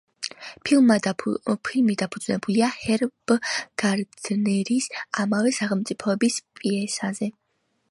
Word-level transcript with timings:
ფილმი 0.69 1.93
დაფუძნებულია 2.01 2.69
ჰერბ 2.85 3.35
გარდნერის 3.83 4.89
ამავე 5.27 5.55
სახელწოდების 5.61 6.43
პიესაზე. 6.61 7.33